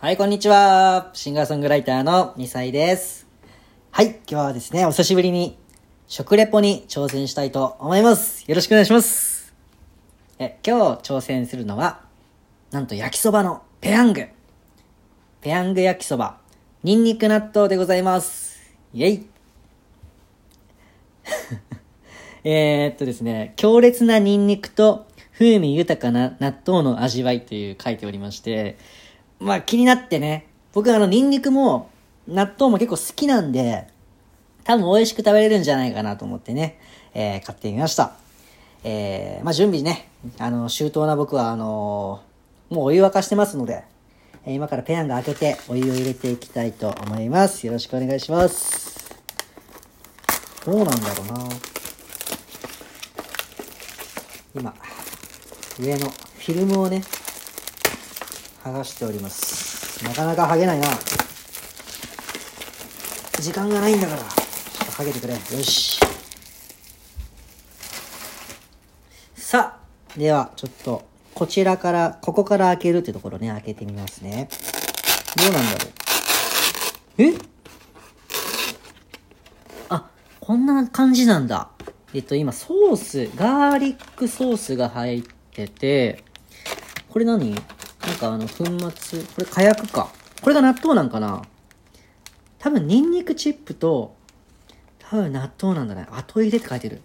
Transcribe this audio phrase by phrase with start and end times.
[0.00, 1.10] はい、こんにちは。
[1.12, 3.26] シンガーソングライターの2歳です。
[3.90, 5.58] はい、今日はですね、お久しぶりに
[6.06, 8.44] 食レポに挑戦したいと思います。
[8.48, 9.52] よろしくお願いします。
[10.38, 12.02] え、今日挑戦するのは、
[12.70, 14.28] なんと焼きそばのペヤング。
[15.40, 16.38] ペヤング焼きそば、
[16.84, 18.56] ニンニク納豆でございます。
[18.94, 19.26] イェイ。
[22.44, 28.78] えっとですね、強烈なニンニクと風味豊かな納豆の味わいという書いておりまして、
[29.40, 31.90] まあ気になってね、僕あのニンニクも
[32.26, 33.86] 納豆も結構好きなんで、
[34.64, 36.78] 多分美味しく食べれるんじゃないかなと思ってね、
[37.14, 38.12] えー買ってみました。
[38.84, 43.84] えー、まあ準備ね、あの、周到な僕はあのーもうお湯沸かしてますので、
[44.44, 47.66] えー今からペヤング開けてお湯を入れていきたいと思います。
[47.66, 49.16] よろしくお願いします。
[50.66, 51.48] どうなんだろうな
[54.54, 54.74] 今、
[55.80, 57.02] 上のフィルムをね、
[58.64, 60.04] 剥がしております。
[60.04, 60.88] なかなか剥げないな。
[63.40, 64.28] 時間がないんだから、ちょっ
[64.86, 65.34] と剥げてくれ。
[65.34, 66.00] よし。
[69.34, 74.48] さあ、では、ちょっと、こちらから、ここから開けるってところね、開けてみますね。
[75.36, 77.22] どうなんだろう。
[77.22, 77.34] え？
[79.88, 81.70] あ、こんな感じなんだ。
[82.12, 86.24] えっと、今、ソース、ガーリックソースが入ってて、
[87.08, 87.54] これ何？
[88.08, 88.64] なんかあの、粉
[88.96, 90.08] 末、これ火薬か。
[90.40, 91.42] これが納豆なんかな
[92.58, 94.16] 多分、ニンニクチップと、
[94.98, 96.06] 多分納豆なんだね。
[96.10, 97.02] 後入れって書いてる。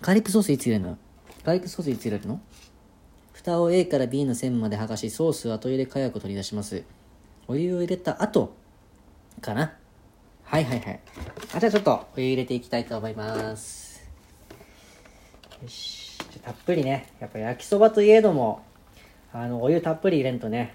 [0.00, 0.98] ガーリックソースいつ入れるの？
[1.44, 2.40] ガーリックソースいつ入れるの？
[3.32, 6.82] 蓋を A から B の線まで剥がし、ソースを後入れ火薬を取り出します。
[7.46, 8.54] お湯を入れた後、
[9.40, 9.76] かな？
[10.44, 11.00] はいはいはい。
[11.54, 14.02] あ、じゃあちょっとお湯入れていきたいと思います。
[15.62, 16.18] よし。
[16.18, 17.12] じゃあたっぷりね。
[17.20, 18.62] やっぱ焼きそばといえども、
[19.32, 20.74] あの、お湯たっぷり入れんとね、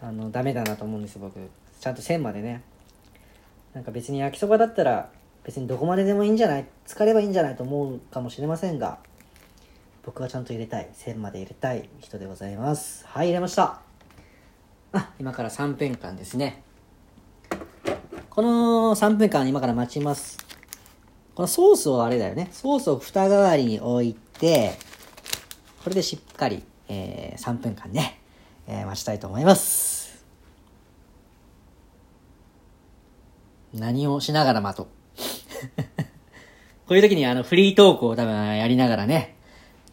[0.00, 1.38] あの、ダメだなと思うんです、僕。
[1.80, 2.62] ちゃんと線までね。
[3.74, 5.10] なんか別に焼きそばだったら、
[5.44, 6.66] 別にどこまででもいいんじゃない？
[6.86, 8.98] 浸かればいいんじゃないと思うかもしれませんが、
[10.04, 10.88] 僕はちゃんと入れたい。
[10.92, 13.06] 線まで入れたい人でございます。
[13.06, 13.80] はい、入れました。
[14.92, 16.62] あ、今から3分間ですね。
[18.28, 20.38] この3分間今から待ちます。
[21.34, 22.48] このソースをあれだよね。
[22.52, 24.72] ソースを蓋代わりに置いて、
[25.82, 28.20] これでしっかり、えー3分間ね、
[28.66, 30.24] えー待ちたいと思います。
[33.72, 34.86] 何をしながら待とう。
[36.88, 39.36] こういう時にあのフリートークを多分やりながらね、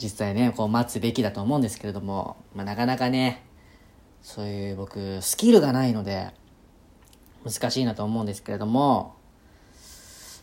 [0.02, 3.46] 実際ね、こう待つべきだと思うんですけれども、まあ、なかなかね、
[4.24, 6.32] そういう僕、スキルがないので、
[7.46, 9.16] 難しいなと思うんですけれども、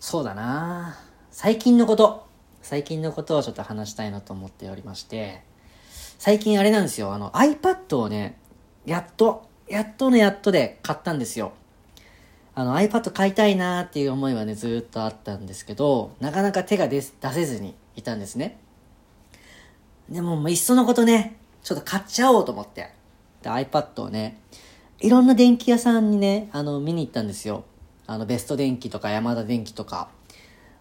[0.01, 0.97] そうだな
[1.33, 2.29] 最近のこと、
[2.63, 5.43] 最近のことをちょっと話したいなと思っておりまして、
[6.19, 8.39] 最近あれなんですよ、あの iPad をね、
[8.87, 11.53] やっと、やっとのやっとで買ったんですよ。
[12.55, 18.59] あの iPad 買いたいなーっていう思いはね、ずっとあったんですけど、なかなか手が出出せずにいたんですね。
[20.09, 22.93] でも、もういっそのことね、ちょっと買っちゃおうと思って。
[23.43, 24.39] で、iPad をね、
[25.01, 27.65] いろんな電気屋さんにね、あの、見に行ったんですよ。
[28.07, 30.09] あの、ベスト電気とか山田電機とか。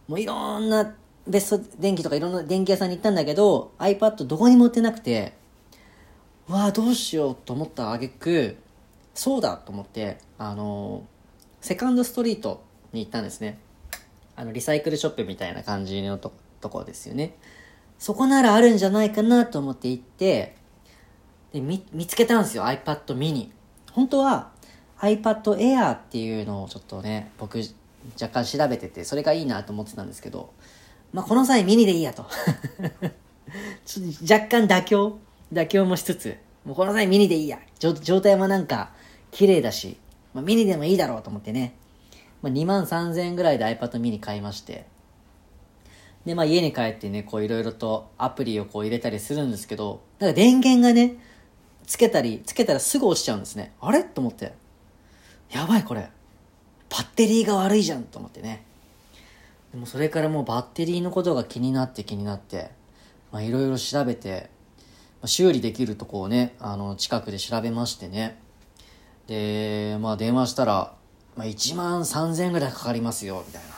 [0.07, 0.94] もういろんな
[1.28, 5.34] ベスト電気とかいろんな電気屋さんに行ったんだけど、iPad どこにも売ってなくて、
[6.47, 8.57] わあどうしようと思ったあげく、
[9.13, 11.06] そうだと思って、あの、
[11.62, 13.59] セカンドストリートに行ったんですね。
[14.35, 17.38] あの、リサイクルショップみたいな感じのととこですよね。
[18.00, 20.56] そこならあるんじゃないかなと思って行って、
[21.53, 23.51] で、見、見つけたんですよ、iPad mini。
[23.91, 24.51] 本当は
[25.00, 27.59] iPad Air っていうのをちょっとね、僕
[28.22, 30.51] 若干調べてて、それがいいなと思ってたんですけど、
[31.13, 32.25] まあ、この際ミニでいいやと。
[33.85, 35.19] ちょっと若干妥協
[35.53, 37.59] 妥協もしつつ、もうこの際ミニでいいや。
[37.79, 38.91] 状態もなんか
[39.31, 39.97] 綺麗だし、
[40.34, 41.75] まあ、ミニでもいいだろうと思ってね。
[42.41, 44.85] まあ、2万3000円ぐらいで iPad mini 買いまして。
[46.25, 51.18] で、まあ家に帰ってね、こういろいろとアプリをこう入れたりするんですけど、なんか電源がね、
[51.85, 53.74] つけたり、つけたらすぐ落ちちゃうんですね。
[53.81, 54.04] あれ？
[54.04, 54.54] と思って。
[55.51, 56.10] やばいこれ。
[56.89, 58.63] バッテリーが悪いじゃんと思ってね。
[59.74, 62.70] でもそれからもうバッテリーのことが気になって気になって、
[63.31, 64.52] まあいろいろ調べて、
[65.20, 68.40] まあ修理できるとこをね、あの、近くで調べましてね。
[69.25, 70.94] で、まあ電話したら、
[71.36, 73.70] まあ1万3000円ぐらいかかりますよ、みたいな。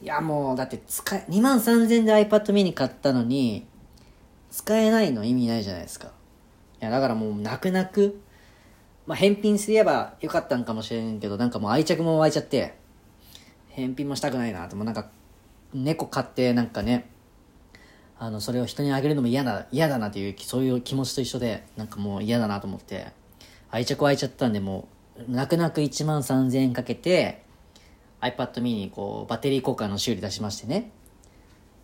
[0.00, 3.66] いやもう、だって使え、2万3000円で iPad mini 買ったのに、
[4.50, 6.08] 使えないの意味ないじゃないですか。
[6.80, 8.18] いや、だからもう泣く泣く、
[9.06, 12.85] まあ返品すればよかったんかもしれんけど、なんかもう愛着も湧いちゃって、
[13.76, 15.10] 返品もしたくないなと、もなんか、
[15.74, 17.10] 猫飼ってなんかね、
[18.18, 23.08] あの、それを人にあげるのも嫌だ、嫌だなという、そういう気持ちと一緒で、なんかもう嫌だなと思って、
[23.70, 24.88] 愛着湧いちゃったんで、も
[25.18, 27.44] う、泣く泣く1万3000円かけて、
[28.22, 30.90] iPad mini にこう、バッテリー交換の修理出しましてね。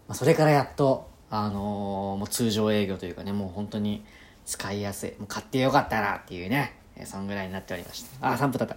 [0.08, 4.02] まあ、それからやっと、あのーもう通常営業というかね、もう本当に
[4.46, 5.10] 使いやすい。
[5.18, 6.74] もう買ってよかったなっていうね、
[7.04, 8.32] そんぐらいになっておりました。
[8.32, 8.76] あ、3分経った。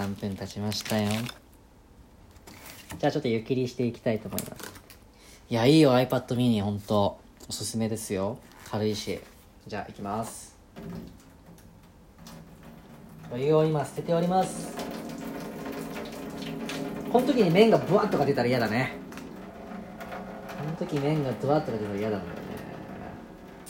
[0.00, 1.10] 3分経ちましたよ。
[2.98, 4.72] じゃあちょっと湯切りしていきたいと思います。
[5.48, 7.18] いや、いいよ、iPad mini、ほんと。
[7.48, 8.38] おすすめですよ。
[8.70, 9.20] 軽いし。
[9.66, 10.56] じゃあ、いきます。
[13.30, 14.74] お湯を今捨てております。
[17.12, 18.92] この時に麺がブワッとか出たら嫌だね。
[20.58, 22.26] この時麺がドワッとか出たら嫌なんね。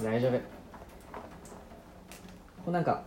[0.02, 0.32] 大丈夫。
[0.32, 0.38] こ
[2.68, 3.02] うなんか、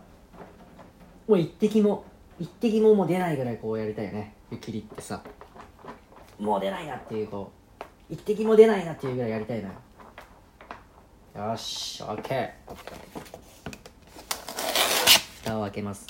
[1.28, 2.04] もう一滴も、
[2.38, 4.34] 一滴ももう出ないぐらいこうやりたいよね。
[4.50, 5.22] 湯切りってさ。
[6.40, 9.68] もう出ないなっていうこう一滴も出ないなっていうぐらいやりたいな。
[11.50, 12.74] よしオッケー。
[15.42, 16.06] 蓋を開けます。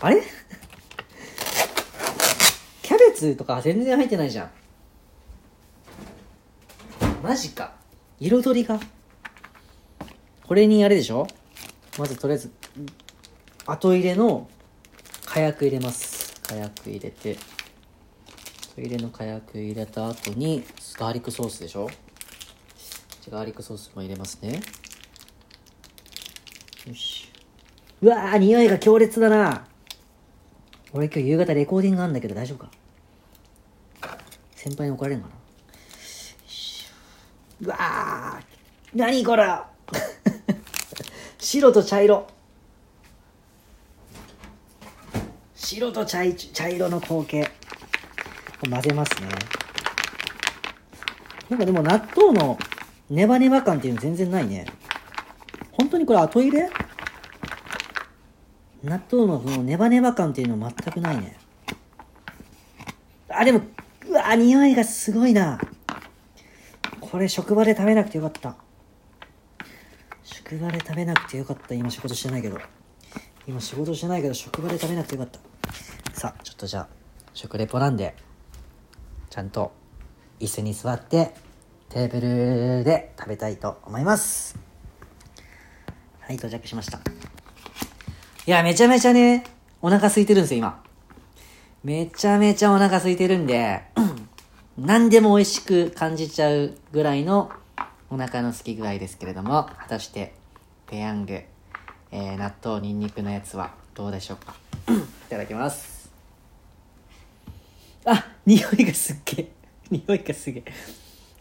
[0.00, 0.22] あれ？
[2.82, 4.50] キャベツとか全然入ってないじゃん。
[7.22, 7.72] マジか。
[8.20, 8.78] 彩りが。
[10.46, 11.26] これにあれでしょ？
[11.98, 12.52] まずとりあえず
[13.66, 14.48] 後入れの
[15.24, 16.40] 火薬入れます。
[16.42, 17.36] 火薬入れて。
[18.78, 20.62] 入れの火薬入れた後に
[20.98, 21.88] ガーリックソースでしょ？
[23.22, 24.60] じゃあガーリックソースも入れますね。
[26.86, 27.28] よし。
[28.02, 29.66] うわー匂いが強烈だな。
[30.92, 32.70] 俺今日夕方レコーディングあんだけど大丈夫か？
[34.54, 35.34] 先輩に怒られるかな？
[35.34, 35.40] よ
[36.46, 36.86] し。
[37.62, 38.44] うわー
[38.94, 39.44] 何これ？
[41.38, 42.26] 白と茶色。
[45.54, 46.20] 白と茶
[46.52, 47.50] 茶色の光景。
[48.70, 49.28] 混ぜますね。
[51.48, 52.58] なんかでも納豆の
[53.08, 54.66] ネバネバ感っていうの全然ないね。
[55.72, 56.68] 本当にこれ後入れ
[58.82, 61.36] 納豆のそのネバネバ感っていうの全くないね。
[63.28, 63.60] あでも
[64.08, 65.60] うわ匂いがすごいな。
[67.00, 68.56] これ職場で食べなくてよかった。
[70.24, 71.74] 職場で食べなくてよかった。
[71.74, 72.58] 今仕事してないけど。
[73.46, 75.38] 今仕事してないけど職場で食べなくてよかった。
[76.18, 76.88] さあちょっとじゃあ
[77.34, 78.16] 食レポなんで。
[79.30, 79.72] ちゃんと
[80.40, 81.34] 椅子に座って
[81.88, 84.58] テーブルで食べたいと思います。
[86.20, 86.98] はい到着しました。
[88.46, 89.44] いやめちゃめちゃね
[89.80, 90.82] お腹空いてるんですよ今。
[91.84, 93.82] めちゃめちゃお腹空いてるんで
[94.76, 97.50] 何でも美味しく感じちゃうぐらいの
[98.10, 100.34] お腹の空き具合ですけれども果たして
[100.86, 101.34] ペヤング、
[102.10, 104.54] えー納豆ニンニクのやつはどうでしょうか。
[105.26, 105.95] いただきます。
[108.06, 109.48] あ匂いがすっげえ。
[109.90, 110.64] 匂いがすげえ。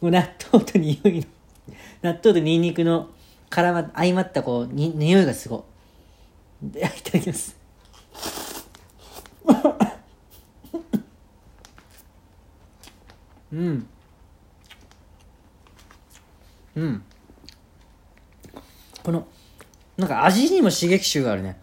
[0.01, 1.25] もう納豆と匂いの。
[2.01, 3.09] 納豆とニンニクの
[3.49, 5.65] 絡ま相まったこうに匂いがすご
[6.63, 6.69] い。
[6.71, 7.55] でいただきます。
[13.53, 13.87] うん。
[16.75, 17.03] うん。
[19.03, 19.27] この
[19.97, 21.57] なんか味にも刺激臭があるね。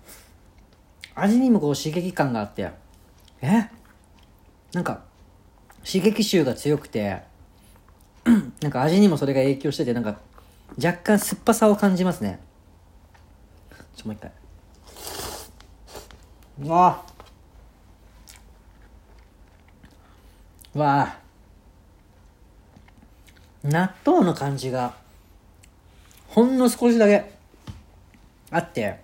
[1.14, 2.70] 味にもこう刺激感があって。
[3.43, 3.69] え？
[4.72, 5.02] なんか
[5.84, 7.22] 刺激臭が強くて
[8.60, 10.19] なんか味にもそれが影響しててなんか
[10.82, 12.40] 若干酸っぱさを感じますね。
[13.94, 14.32] ちょもう一回。
[16.62, 17.04] うわ
[20.75, 21.18] うわ
[23.64, 24.94] 納豆の感じが
[26.28, 27.30] ほんの少しだけ
[28.50, 29.00] あって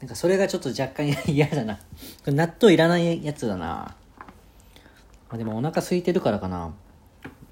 [0.00, 1.78] なんかそれがちょっと若干嫌だな。
[2.26, 3.96] 納豆いらないやつだな
[5.28, 6.72] まあ、でもお腹空いてるからかな。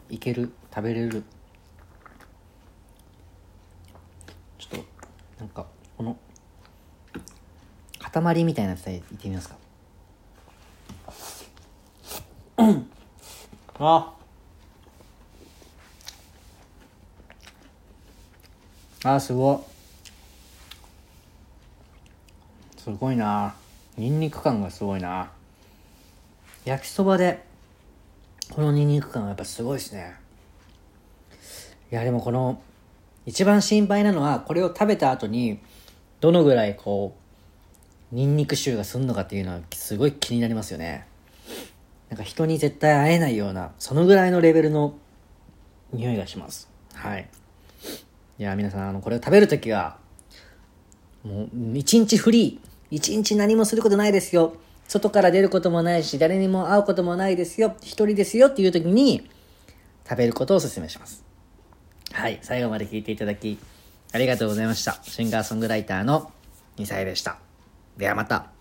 [0.08, 0.52] いける。
[0.74, 1.22] 食べれる。
[4.58, 4.84] ちょっと
[5.38, 5.66] なんか
[5.96, 6.16] この
[8.00, 9.56] 塊みたいなやつでいってみますか。
[12.58, 12.90] う ん
[13.78, 14.14] あ
[19.04, 19.76] あすごい
[22.80, 23.54] すごいな。
[23.96, 25.30] ニンニク感がすごいな。
[26.64, 27.44] 焼きそばで
[28.50, 30.14] このニンニク感はやっぱすごいですね。
[31.90, 32.60] いやでもこの
[33.26, 35.60] 一番心配なのはこれを食べた後に
[36.20, 37.16] どのぐらいこ
[38.12, 41.06] うニンニク臭がすんのかっていうのはすごい気になりますよね。
[42.08, 44.96] なんか人に絶対会えないようなそのぐらいのレベルの
[45.92, 46.68] 匂いがします。
[46.94, 47.28] はい。
[48.38, 49.98] いや皆さんあのこれを食べるときは
[51.24, 52.66] もう一日フリー。
[52.88, 54.54] 一日何もすることないですよ。
[54.88, 59.28] 外から出ることもないし、誰にも会うこともないですよ、一人ですよっていう時に、
[60.08, 61.24] 食べることをお勧めします。
[62.12, 63.58] はい、最後まで聞いていただき、
[64.12, 64.98] ありがとうございました。
[65.02, 66.30] シンガーソングライターの
[66.78, 67.38] 2歳でした。
[67.96, 68.55] ではまた。